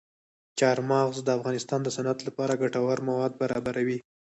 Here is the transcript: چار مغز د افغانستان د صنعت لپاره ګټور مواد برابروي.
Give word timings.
چار 0.59 0.77
مغز 0.91 1.17
د 1.23 1.29
افغانستان 1.37 1.79
د 1.83 1.89
صنعت 1.95 2.19
لپاره 2.27 2.59
ګټور 2.61 2.97
مواد 3.09 3.31
برابروي. 3.41 3.97